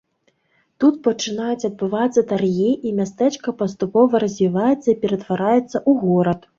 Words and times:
Тут 0.83 0.95
пачынаюць 1.07 1.67
адбывацца 1.69 2.25
таргі, 2.33 2.71
і 2.87 2.95
мястэчка 3.03 3.57
паступова 3.63 4.13
развіваецца 4.27 4.85
і 4.91 5.01
ператвараецца 5.07 5.67
ў 5.67 5.91
горад. 6.07 6.41